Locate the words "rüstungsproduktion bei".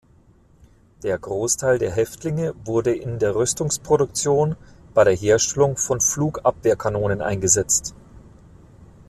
3.35-5.03